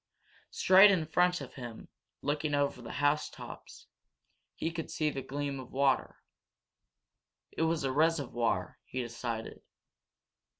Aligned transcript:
Straight 0.49 0.89
in 0.89 1.05
front 1.05 1.41
of 1.41 1.53
him, 1.53 1.87
looking 2.23 2.55
over 2.55 2.81
the 2.81 2.93
house 2.93 3.29
tops, 3.29 3.85
he 4.55 4.71
could 4.71 4.89
see 4.89 5.11
the 5.11 5.21
gleam 5.21 5.59
of 5.59 5.71
water. 5.71 6.23
It 7.51 7.61
was 7.69 7.83
a 7.83 7.91
reservoir, 7.91 8.79
he 8.83 9.03
decided. 9.03 9.61